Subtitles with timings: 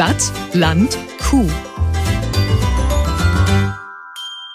[0.00, 1.46] Stadt, Land, Kuh.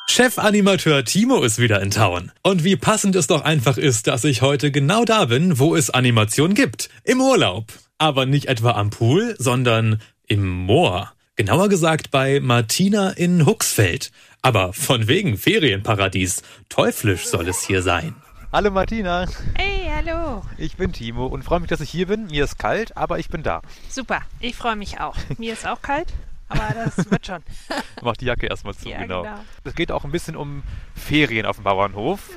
[0.07, 2.31] Chefanimateur Timo ist wieder in Town.
[2.41, 5.91] Und wie passend es doch einfach ist, dass ich heute genau da bin, wo es
[5.91, 6.89] Animation gibt.
[7.03, 7.65] Im Urlaub.
[7.99, 11.11] Aber nicht etwa am Pool, sondern im Moor.
[11.35, 14.11] Genauer gesagt bei Martina in Huxfeld.
[14.41, 16.41] Aber von wegen Ferienparadies.
[16.69, 18.15] Teuflisch soll es hier sein.
[18.51, 19.27] Hallo Martina.
[19.53, 19.74] Hey,
[20.05, 20.43] hallo.
[20.57, 22.27] Ich bin Timo und freue mich, dass ich hier bin.
[22.27, 23.61] Mir ist kalt, aber ich bin da.
[23.89, 25.15] Super, ich freue mich auch.
[25.37, 26.13] Mir ist auch kalt,
[26.47, 27.43] aber das wird schon.
[28.01, 29.23] Mach die Jacke erstmal zu, Ja, genau.
[29.23, 29.39] genau.
[29.63, 30.63] Es geht auch ein bisschen um
[30.95, 32.29] Ferien auf dem Bauernhof.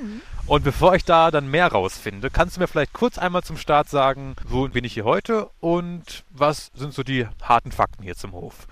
[0.47, 3.91] Und bevor ich da dann mehr rausfinde, kannst du mir vielleicht kurz einmal zum Start
[3.91, 8.33] sagen, wo bin ich hier heute und was sind so die harten Fakten hier zum
[8.33, 8.67] Hof?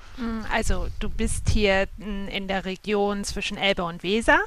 [0.51, 4.39] Also, du bist hier in der Region zwischen Elbe und Weser,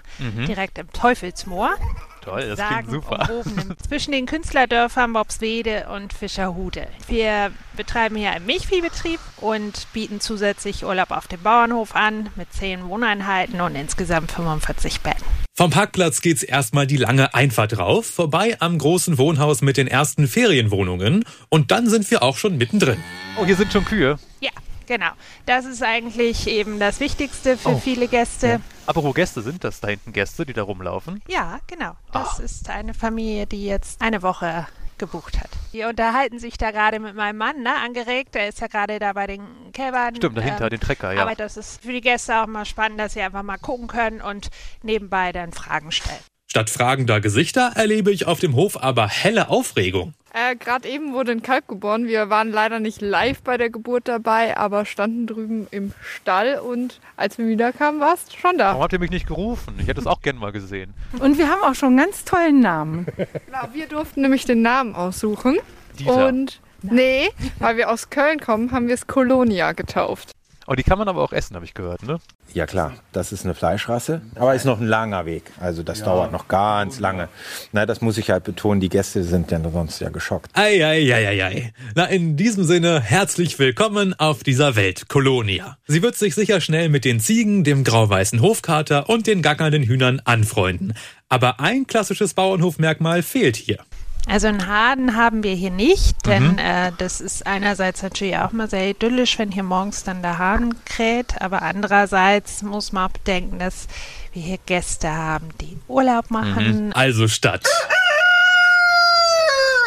[0.47, 1.75] direkt im Teufelsmoor.
[2.21, 3.29] Toll, das klingt Sagen super.
[3.29, 6.87] umwoben im- zwischen den Künstlerdörfern Bobswede und Fischerhude.
[7.07, 12.87] Wir betreiben hier einen Milchviehbetrieb und bieten zusätzlich Urlaub auf dem Bauernhof an mit 10
[12.89, 15.23] Wohneinheiten und insgesamt 45 Betten.
[15.55, 20.27] Vom Parkplatz geht's erstmal die lange Einfahrt rauf, vorbei am großen Wohnhaus mit den ersten
[20.27, 23.01] Ferienwohnungen und dann sind wir auch schon mittendrin.
[23.37, 24.17] Oh, hier sind schon Kühe.
[24.39, 24.51] Ja,
[24.89, 25.11] genau.
[25.45, 27.77] Das ist eigentlich eben das Wichtigste für Oh.
[27.79, 28.59] viele Gäste.
[28.85, 31.21] Aber wo Gäste sind das da hinten Gäste, die da rumlaufen?
[31.29, 31.93] Ja, genau.
[32.11, 32.43] Das Ah.
[32.43, 34.67] ist eine Familie, die jetzt eine Woche
[34.97, 35.49] gebucht hat.
[35.71, 38.35] Die unterhalten sich da gerade mit meinem Mann, ne, angeregt.
[38.35, 40.15] Der ist ja gerade da bei den Kälbern.
[40.17, 41.21] Stimmt, dahinter ähm, den Trecker, ja.
[41.21, 44.19] Aber das ist für die Gäste auch mal spannend, dass sie einfach mal gucken können
[44.19, 44.49] und
[44.83, 46.19] nebenbei dann Fragen stellen.
[46.51, 50.15] Statt fragender Gesichter erlebe ich auf dem Hof aber helle Aufregung.
[50.33, 52.07] Äh, Gerade eben wurde ein Kalb geboren.
[52.07, 57.01] Wir waren leider nicht live bei der Geburt dabei, aber standen drüben im Stall und
[57.17, 58.69] als wir wiederkamen, war es schon da.
[58.69, 59.75] Warum habt ihr mich nicht gerufen?
[59.77, 60.95] Ich hätte es auch gern mal gesehen.
[61.19, 63.05] Und wir haben auch schon einen ganz tollen Namen.
[63.15, 65.59] Genau, wir durften nämlich den Namen aussuchen.
[65.99, 66.27] Dieter.
[66.27, 70.31] Und nee, weil wir aus Köln kommen, haben wir es Kolonia getauft.
[70.71, 72.19] Oh, die kann man aber auch essen, habe ich gehört, ne?
[72.53, 75.51] Ja klar, das ist eine Fleischrasse, aber ist noch ein langer Weg.
[75.59, 77.27] Also das dauert noch ganz lange.
[77.71, 80.51] Na, das muss ich halt betonen, die Gäste sind ja sonst ja geschockt.
[80.53, 81.73] Eieieiei.
[81.95, 85.79] Na, in diesem Sinne, herzlich willkommen auf dieser Welt, Kolonia.
[85.87, 90.21] Sie wird sich sicher schnell mit den Ziegen, dem grau-weißen Hofkater und den gackernden Hühnern
[90.23, 90.93] anfreunden.
[91.29, 93.79] Aber ein klassisches Bauernhofmerkmal fehlt hier.
[94.27, 98.69] Also einen Haden haben wir hier nicht, denn äh, das ist einerseits natürlich auch mal
[98.69, 103.57] sehr idyllisch, wenn hier morgens dann der Hahn kräht, aber andererseits muss man auch bedenken,
[103.57, 103.87] dass
[104.33, 106.93] wir hier Gäste haben, die Urlaub machen.
[106.93, 107.65] Also statt.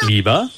[0.01, 0.49] Lieber.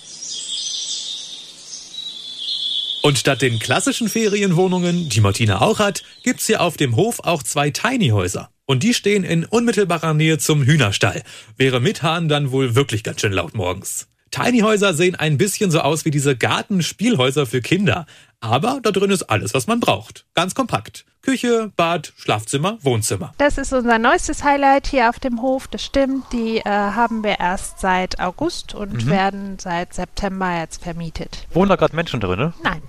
[3.03, 7.43] Und statt den klassischen Ferienwohnungen, die Martina auch hat, gibt's hier auf dem Hof auch
[7.43, 8.49] zwei Tiny-Häuser.
[8.67, 11.21] Und die stehen in unmittelbarer Nähe zum Hühnerstall.
[11.55, 14.07] Wäre mit Hahn dann wohl wirklich ganz schön laut morgens.
[14.31, 18.05] Tiny-Häuser sehen ein bisschen so aus wie diese Gartenspielhäuser für Kinder.
[18.41, 20.25] Aber da drin ist alles, was man braucht.
[20.33, 21.05] Ganz kompakt.
[21.21, 23.33] Küche, Bad, Schlafzimmer, Wohnzimmer.
[23.37, 26.25] Das ist unser neuestes Highlight hier auf dem Hof, das stimmt.
[26.33, 31.47] Die äh, haben wir erst seit August und werden seit September jetzt vermietet.
[31.53, 32.53] Wohnen da gerade Menschen drin, ne?
[32.63, 32.81] Nein,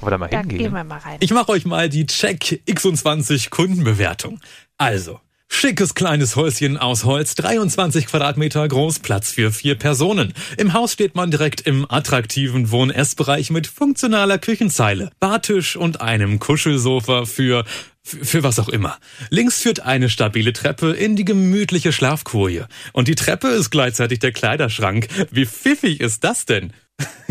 [0.00, 0.58] Wollen wir da mal da hingehen?
[0.58, 1.18] gehen wir mal rein.
[1.20, 4.40] Ich mache euch mal die Check X20 Kundenbewertung.
[4.76, 10.34] Also, schickes kleines Häuschen aus Holz, 23 Quadratmeter groß, Platz für vier Personen.
[10.58, 17.24] Im Haus steht man direkt im attraktiven Wohn-Ess-Bereich mit funktionaler Küchenzeile, Bartisch und einem Kuschelsofa
[17.24, 17.64] für
[18.06, 18.98] für für was auch immer.
[19.30, 22.68] Links führt eine stabile Treppe in die gemütliche Schlafkoje.
[22.92, 25.08] Und die Treppe ist gleichzeitig der Kleiderschrank.
[25.30, 26.74] Wie pfiffig ist das denn?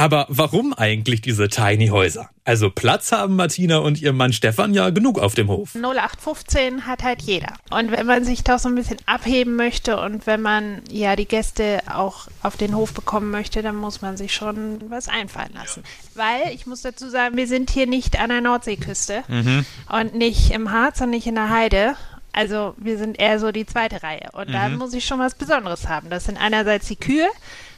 [0.00, 2.30] Aber warum eigentlich diese Tiny Häuser?
[2.44, 5.74] Also Platz haben Martina und ihr Mann Stefan ja genug auf dem Hof.
[5.74, 7.52] 0815 hat halt jeder.
[7.68, 11.26] Und wenn man sich doch so ein bisschen abheben möchte und wenn man ja die
[11.26, 15.82] Gäste auch auf den Hof bekommen möchte, dann muss man sich schon was einfallen lassen.
[16.14, 20.70] Weil, ich muss dazu sagen, wir sind hier nicht an der Nordseeküste und nicht im
[20.70, 21.94] Harz und nicht in der Heide.
[22.32, 24.28] Also wir sind eher so die zweite Reihe.
[24.32, 26.10] Und da muss ich schon was Besonderes haben.
[26.10, 27.28] Das sind einerseits die Kühe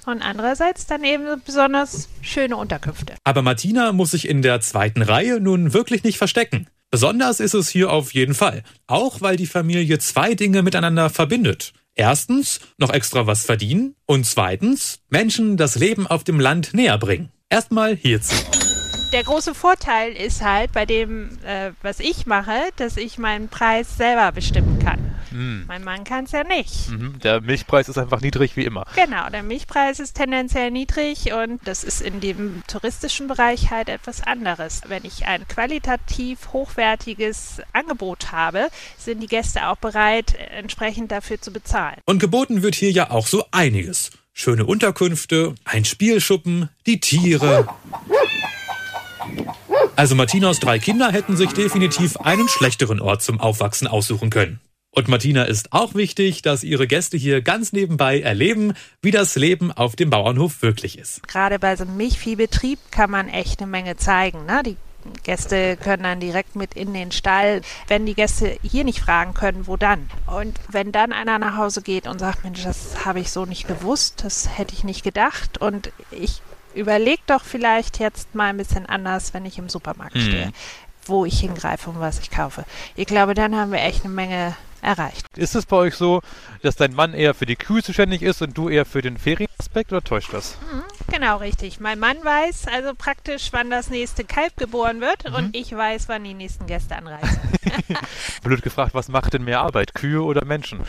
[0.07, 3.15] und andererseits dann eben so besonders schöne Unterkünfte.
[3.25, 6.67] Aber Martina muss sich in der zweiten Reihe nun wirklich nicht verstecken.
[6.91, 8.63] Besonders ist es hier auf jeden Fall.
[8.87, 11.73] Auch weil die Familie zwei Dinge miteinander verbindet.
[11.95, 13.95] Erstens, noch extra was verdienen.
[14.07, 17.31] Und zweitens, Menschen das Leben auf dem Land näher bringen.
[17.49, 18.35] Erstmal hierzu.
[19.13, 23.97] Der große Vorteil ist halt bei dem, äh, was ich mache, dass ich meinen Preis
[23.97, 25.13] selber bestimmen kann.
[25.67, 26.91] Mein Mann kann es ja nicht.
[26.91, 28.85] Mhm, Der Milchpreis ist einfach niedrig wie immer.
[28.95, 34.23] Genau, der Milchpreis ist tendenziell niedrig und das ist in dem touristischen Bereich halt etwas
[34.23, 34.83] anderes.
[34.89, 38.69] Wenn ich ein qualitativ hochwertiges Angebot habe,
[38.99, 41.97] sind die Gäste auch bereit, entsprechend dafür zu bezahlen.
[42.05, 44.11] Und geboten wird hier ja auch so einiges.
[44.35, 47.69] Schöne Unterkünfte, ein Spielschuppen, die Tiere.
[49.95, 54.61] Also Martinas drei Kinder hätten sich definitiv einen schlechteren Ort zum Aufwachsen aussuchen können.
[54.91, 59.73] Und Martina ist auch wichtig, dass ihre Gäste hier ganz nebenbei erleben, wie das Leben
[59.73, 61.27] auf dem Bauernhof wirklich ist.
[61.29, 64.45] Gerade bei so einem Milchviehbetrieb kann man echt eine Menge zeigen.
[64.47, 64.63] Ne?
[64.65, 64.77] Die
[65.25, 67.61] Gäste können dann direkt mit in den Stall.
[67.89, 70.11] Wenn die Gäste hier nicht fragen können, wo dann?
[70.27, 73.67] Und wenn dann einer nach Hause geht und sagt, Mensch, das habe ich so nicht
[73.67, 76.43] gewusst, das hätte ich nicht gedacht und ich
[76.75, 80.21] überlege doch vielleicht jetzt mal ein bisschen anders, wenn ich im Supermarkt Hm.
[80.23, 80.53] stehe,
[81.07, 82.65] wo ich hingreife und was ich kaufe.
[82.97, 85.27] Ich glaube, dann haben wir echt eine Menge erreicht.
[85.37, 86.21] Ist es bei euch so,
[86.63, 89.93] dass dein Mann eher für die Kühe zuständig ist und du eher für den Ferienaspekt
[89.93, 90.57] oder täuscht das?
[91.11, 91.81] Genau, richtig.
[91.81, 95.35] Mein Mann weiß also praktisch, wann das nächste Kalb geboren wird Mhm.
[95.35, 97.39] und ich weiß, wann die nächsten Gäste anreisen.
[98.43, 100.81] Blöd gefragt, was macht denn mehr Arbeit, Kühe oder Menschen?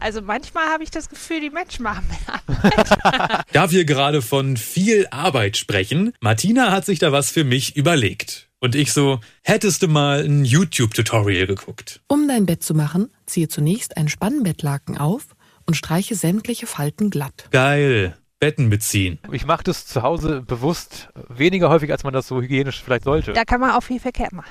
[0.00, 3.44] Also manchmal habe ich das Gefühl, die Menschen machen mehr.
[3.52, 8.47] Da wir gerade von viel Arbeit sprechen, Martina hat sich da was für mich überlegt.
[8.60, 12.00] Und ich so, hättest du mal ein YouTube-Tutorial geguckt?
[12.08, 17.46] Um dein Bett zu machen, ziehe zunächst ein Spannbettlaken auf und streiche sämtliche Falten glatt.
[17.52, 18.16] Geil.
[18.40, 19.18] Betten beziehen.
[19.32, 23.32] Ich mache das zu Hause bewusst weniger häufig, als man das so hygienisch vielleicht sollte.
[23.32, 24.50] Da kann man auch viel verkehrt machen.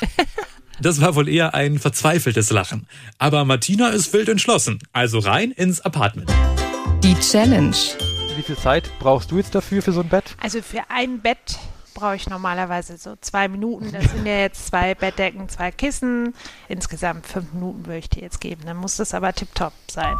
[0.82, 2.86] Das war wohl eher ein verzweifeltes Lachen.
[3.18, 4.78] Aber Martina ist wild entschlossen.
[4.94, 6.32] Also rein ins Apartment.
[7.04, 7.76] Die Challenge.
[8.34, 10.36] Wie viel Zeit brauchst du jetzt dafür für so ein Bett?
[10.42, 11.58] Also für ein Bett
[12.00, 13.92] brauche ich normalerweise so zwei Minuten.
[13.92, 16.34] Das sind ja jetzt zwei Bettdecken, zwei Kissen.
[16.68, 18.62] Insgesamt fünf Minuten würde ich dir jetzt geben.
[18.64, 20.16] Dann muss das aber tipptopp sein.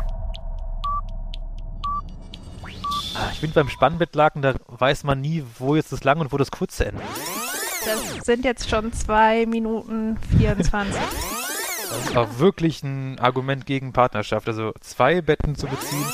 [3.17, 6.37] Ah, Ich finde beim Spannbettlaken, da weiß man nie, wo jetzt das lange und wo
[6.37, 7.03] das kurze endet.
[7.85, 10.94] Das sind jetzt schon zwei Minuten 24.
[10.94, 14.47] Das ist auch wirklich ein Argument gegen Partnerschaft.
[14.49, 16.06] Also zwei Betten zu beziehen.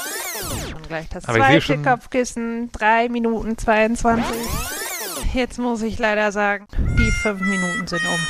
[0.70, 4.24] Schon gleich das Aber zweite Kopfkissen, drei Minuten 22.
[5.34, 6.66] Jetzt muss ich leider sagen,
[6.98, 8.20] die fünf Minuten sind um.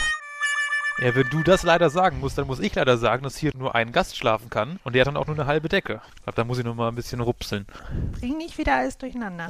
[0.99, 3.75] Ja, wenn du das leider sagen musst, dann muss ich leider sagen, dass hier nur
[3.75, 6.01] ein Gast schlafen kann und der hat dann auch nur eine halbe Decke.
[6.17, 7.67] Ich glaube, da muss ich noch mal ein bisschen rupseln.
[8.19, 9.49] Bring nicht wieder alles durcheinander.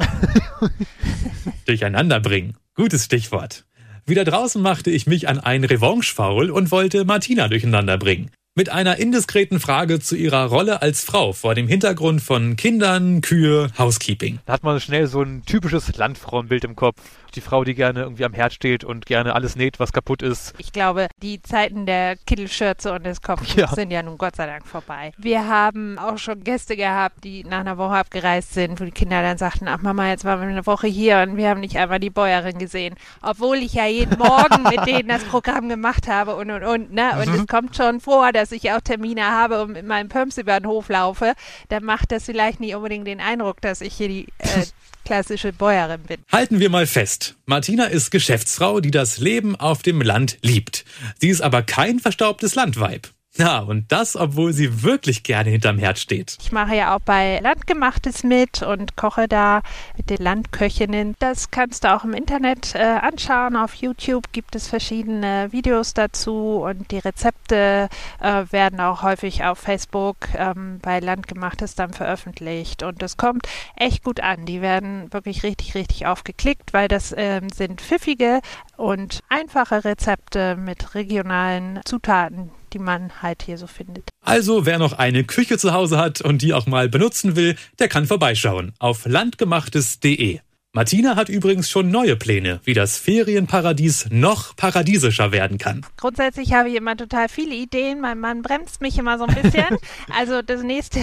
[1.67, 2.57] Durcheinander bringen.
[2.75, 3.65] Gutes Stichwort.
[4.07, 8.31] Wieder draußen machte ich mich an ein Revanche-Foul und wollte Martina durcheinander bringen.
[8.59, 13.69] Mit einer indiskreten Frage zu ihrer Rolle als Frau vor dem Hintergrund von Kindern, Kühe,
[13.77, 14.39] Housekeeping.
[14.47, 16.99] Da hat man schnell so ein typisches Landfrauenbild im Kopf.
[17.37, 20.55] Die Frau, die gerne irgendwie am Herd steht und gerne alles näht, was kaputt ist.
[20.59, 23.67] Ich glaube, die Zeiten der Kittelschürze und des Kopftuchs Ja.
[23.69, 25.13] sind ja nun Gott sei Dank vorbei.
[25.19, 29.21] Wir haben auch schon Gäste gehabt, die nach einer Woche abgereist sind, wo die Kinder
[29.21, 32.01] dann sagten, ach Mama, jetzt waren wir eine Woche hier und wir haben nicht einmal
[32.01, 32.95] die Bäuerin gesehen.
[33.21, 36.93] Obwohl ich ja jeden Morgen mit denen das Programm gemacht habe und und und.
[36.93, 37.11] Ne?
[37.21, 40.59] Und es kommt schon vor, dass ich auch Termine habe und mit meinem Pumps über
[40.59, 41.35] den Hof laufe.
[41.69, 44.65] Dann macht das vielleicht nicht unbedingt den Eindruck, dass ich hier die äh,
[45.07, 46.19] klassische Bäuerin bin.
[46.31, 47.37] Halten wir mal fest.
[47.47, 50.85] Martina ist Geschäftsfrau, die das Leben auf dem Land liebt.
[51.19, 53.09] Sie ist aber kein verstaubtes Landweib.
[53.39, 56.39] Ja, und das, obwohl sie wirklich gerne hinterm Herd steht.
[56.41, 59.63] Ich mache ja auch bei Landgemachtes mit und koche da
[59.97, 61.15] mit den Landköchinnen.
[61.19, 63.57] Das kannst du auch im Internet äh, anschauen.
[63.57, 67.89] Auf YouTube gibt es verschiedene Videos dazu und die Rezepte
[68.21, 72.83] äh, werden auch häufig auf Facebook ähm, bei Landgemachtes dann veröffentlicht.
[72.83, 73.47] Und das kommt
[73.77, 74.47] echt gut an.
[74.47, 78.41] Die werden wirklich richtig, richtig aufgeklickt, weil das ähm, sind pfiffige
[78.77, 84.09] und einfache Rezepte mit regionalen Zutaten, die man halt hier so findet.
[84.25, 87.89] Also, wer noch eine Küche zu Hause hat und die auch mal benutzen will, der
[87.89, 90.41] kann vorbeischauen auf landgemachtes.de.
[90.77, 95.87] Martina hat übrigens schon neue Pläne, wie das Ferienparadies noch paradiesischer werden kann.
[95.97, 98.03] Grundsätzlich habe ich immer total viele Ideen.
[98.03, 99.79] Mein Mann bremst mich immer so ein bisschen.
[100.15, 101.01] also das nächste,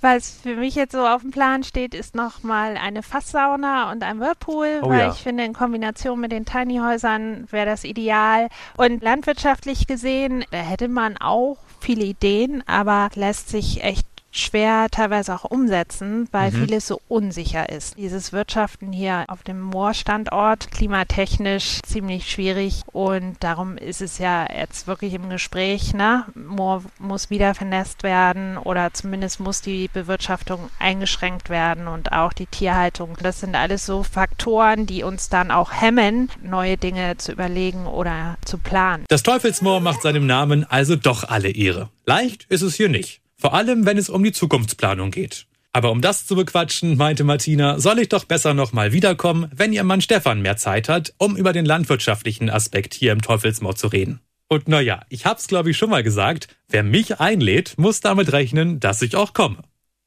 [0.00, 4.20] was für mich jetzt so auf dem Plan steht, ist nochmal eine Fasssauna und ein
[4.20, 5.12] Whirlpool, Oh weil ja.
[5.12, 8.48] ich finde, in Kombination mit den Tiny Häusern wäre das ideal.
[8.78, 15.34] Und landwirtschaftlich gesehen, da hätte man auch viele Ideen, aber lässt sich echt schwer teilweise
[15.34, 17.96] auch umsetzen, weil vieles so unsicher ist.
[17.96, 24.86] Dieses Wirtschaften hier auf dem Moorstandort klimatechnisch ziemlich schwierig und darum ist es ja jetzt
[24.86, 26.24] wirklich im Gespräch, ne?
[26.34, 32.46] Moor muss wieder vernässt werden oder zumindest muss die Bewirtschaftung eingeschränkt werden und auch die
[32.46, 33.16] Tierhaltung.
[33.22, 38.36] Das sind alles so Faktoren, die uns dann auch hemmen, neue Dinge zu überlegen oder
[38.44, 39.04] zu planen.
[39.08, 41.90] Das Teufelsmoor macht seinem Namen also doch alle Ehre.
[42.06, 43.23] Leicht ist es hier nicht.
[43.44, 45.44] Vor allem, wenn es um die Zukunftsplanung geht.
[45.70, 49.84] Aber um das zu bequatschen, meinte Martina, soll ich doch besser nochmal wiederkommen, wenn ihr
[49.84, 54.20] Mann Stefan mehr Zeit hat, um über den landwirtschaftlichen Aspekt hier im Teufelsmoor zu reden.
[54.48, 58.80] Und naja, ich hab's glaube ich schon mal gesagt, wer mich einlädt, muss damit rechnen,
[58.80, 59.58] dass ich auch komme.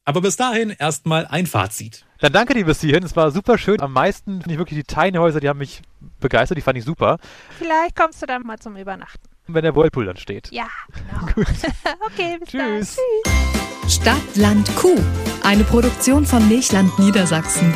[0.03, 2.07] Aber bis dahin erstmal ein Fazit.
[2.17, 3.03] Dann danke dir bis hierhin.
[3.03, 3.79] Es war super schön.
[3.81, 5.83] Am meisten finde ich wirklich die Tiny Häuser, die haben mich
[6.19, 7.19] begeistert, die fand ich super.
[7.59, 9.36] Vielleicht kommst du dann mal zum Übernachten.
[9.47, 10.49] Wenn der Whirlpool dann steht.
[10.51, 11.47] Ja, genau.
[12.05, 12.79] okay, bis dann.
[12.79, 12.97] Tschüss.
[13.87, 14.97] Stadt, Land, Kuh.
[15.43, 17.73] Eine Produktion von Milchland Niedersachsen.